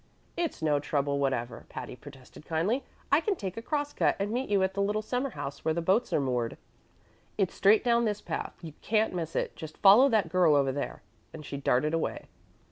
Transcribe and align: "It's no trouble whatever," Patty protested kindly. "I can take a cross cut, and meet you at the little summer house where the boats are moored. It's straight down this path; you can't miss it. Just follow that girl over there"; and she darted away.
"It's 0.35 0.63
no 0.63 0.79
trouble 0.79 1.19
whatever," 1.19 1.67
Patty 1.69 1.95
protested 1.95 2.43
kindly. 2.43 2.83
"I 3.11 3.19
can 3.21 3.35
take 3.35 3.55
a 3.55 3.61
cross 3.61 3.93
cut, 3.93 4.15
and 4.17 4.31
meet 4.31 4.49
you 4.49 4.63
at 4.63 4.73
the 4.73 4.81
little 4.81 5.03
summer 5.03 5.29
house 5.29 5.63
where 5.63 5.75
the 5.75 5.79
boats 5.83 6.11
are 6.11 6.19
moored. 6.19 6.57
It's 7.37 7.53
straight 7.53 7.83
down 7.83 8.05
this 8.05 8.19
path; 8.19 8.55
you 8.63 8.73
can't 8.81 9.13
miss 9.13 9.35
it. 9.35 9.55
Just 9.55 9.77
follow 9.77 10.09
that 10.09 10.29
girl 10.29 10.55
over 10.55 10.71
there"; 10.71 11.03
and 11.35 11.45
she 11.45 11.55
darted 11.55 11.93
away. 11.93 12.25